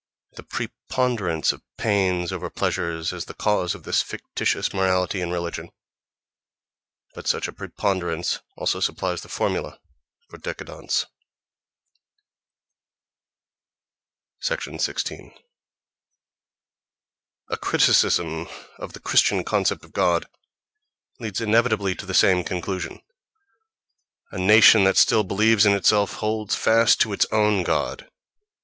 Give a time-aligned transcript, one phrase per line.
[0.31, 5.69] The preponderance of pains over pleasures is the cause of this fictitious morality and religion:
[7.13, 9.79] but such a preponderance also supplies the formula
[10.27, 11.05] for décadence....
[14.39, 15.35] 16.
[17.49, 18.47] A criticism
[18.79, 20.25] of the Christian concept of God
[21.19, 27.13] leads inevitably to the same conclusion.—A nation that still believes in itself holds fast to
[27.13, 28.09] its own god.